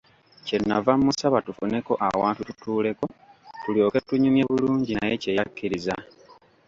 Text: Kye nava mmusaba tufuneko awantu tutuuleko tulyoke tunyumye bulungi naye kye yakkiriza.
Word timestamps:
Kye 0.45 0.57
nava 0.67 0.91
mmusaba 0.97 1.37
tufuneko 1.45 1.91
awantu 2.07 2.41
tutuuleko 2.49 3.05
tulyoke 3.61 3.99
tunyumye 4.07 4.43
bulungi 4.49 4.91
naye 4.95 5.13
kye 5.23 5.31
yakkiriza. 5.37 5.95